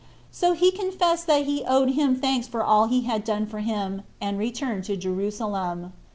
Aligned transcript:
So 0.31 0.53
he 0.53 0.71
confessed 0.71 1.27
that 1.27 1.45
he 1.45 1.63
owed 1.63 1.91
him 1.91 2.15
thanks 2.15 2.47
for 2.47 2.63
all 2.63 2.87
he 2.87 3.01
had 3.01 3.23
done 3.23 3.45
for 3.45 3.59
him, 3.59 4.01
and 4.19 4.39
returned 4.39 4.83
to 4.85 4.97
Jerusalem. 4.97 5.93